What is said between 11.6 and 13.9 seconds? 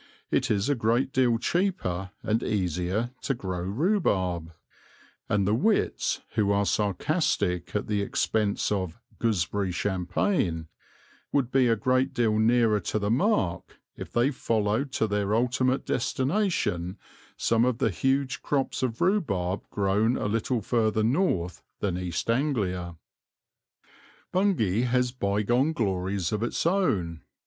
a great deal nearer to the mark